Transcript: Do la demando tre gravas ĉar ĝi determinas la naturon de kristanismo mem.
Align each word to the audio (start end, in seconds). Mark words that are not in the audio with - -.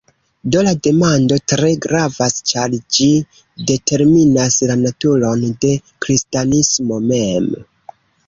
Do 0.53 0.61
la 0.67 0.71
demando 0.85 1.35
tre 1.51 1.67
gravas 1.85 2.37
ĉar 2.51 2.73
ĝi 2.97 3.09
determinas 3.71 4.57
la 4.71 4.77
naturon 4.87 5.45
de 5.65 5.73
kristanismo 6.07 7.01
mem. 7.13 7.49